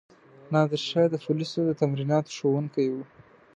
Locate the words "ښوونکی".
2.37-2.87